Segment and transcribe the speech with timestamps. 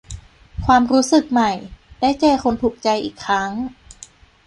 [0.65, 1.51] ความรู้สึกใหม่
[1.99, 3.51] ได้เจอคนถูกใจอีกครั้ง